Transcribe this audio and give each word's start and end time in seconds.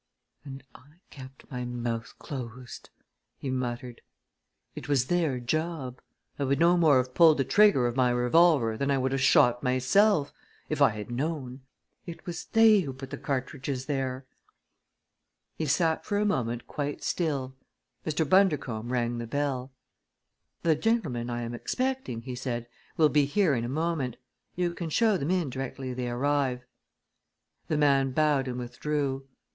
"And 0.43 0.63
I 0.73 0.95
kept 1.11 1.51
my 1.51 1.63
mouth 1.63 2.17
closed!" 2.17 2.89
he 3.37 3.51
muttered. 3.51 4.01
"It 4.73 4.89
was 4.89 5.05
their 5.05 5.39
job. 5.39 6.01
I 6.39 6.43
would 6.43 6.57
no 6.59 6.75
more 6.75 6.97
have 6.97 7.13
pulled 7.13 7.37
the 7.37 7.43
trigger 7.43 7.85
of 7.85 7.95
my 7.95 8.09
revolver 8.09 8.75
than 8.77 8.89
I 8.89 8.97
would 8.97 9.11
have 9.11 9.21
shot 9.21 9.61
myself 9.61 10.33
if 10.69 10.81
I 10.81 10.89
had 10.89 11.11
known. 11.11 11.61
It 12.07 12.25
was 12.25 12.45
they 12.45 12.79
who 12.79 12.93
put 12.93 13.11
the 13.11 13.17
cartridges 13.19 13.85
there!" 13.85 14.25
He 15.55 15.67
sat 15.67 16.03
for 16.03 16.17
a 16.17 16.25
moment 16.25 16.65
quite 16.65 17.03
still. 17.03 17.55
Mr. 18.03 18.27
Bundercombe 18.27 18.91
rang 18.91 19.19
the 19.19 19.27
bell. 19.27 19.71
"The 20.63 20.73
gentlemen 20.75 21.29
I 21.29 21.43
am 21.43 21.53
expecting," 21.53 22.23
he 22.23 22.33
said, 22.33 22.65
"will 22.97 23.09
be 23.09 23.25
here 23.25 23.53
in 23.53 23.63
a 23.65 23.69
moment. 23.69 24.17
You 24.55 24.73
can 24.73 24.89
show 24.89 25.15
them 25.17 25.29
in 25.29 25.51
directly 25.51 25.93
they 25.93 26.09
arrive." 26.09 26.63
The 27.67 27.77
man 27.77 28.13
bowed 28.13 28.47
and 28.47 28.57
withdrew. 28.57 29.27